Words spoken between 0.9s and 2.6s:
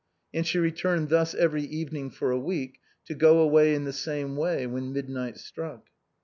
thus every evening for a